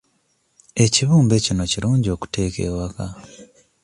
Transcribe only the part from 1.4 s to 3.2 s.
kino kirungi okuteeka ewaka.